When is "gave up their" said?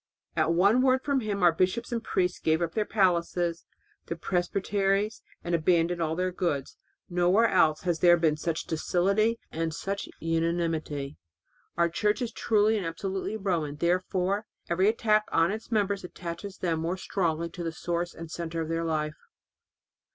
2.39-2.85